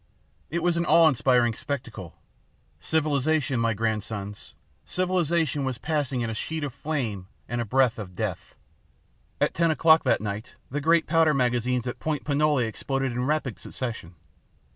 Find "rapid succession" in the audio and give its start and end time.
13.25-14.15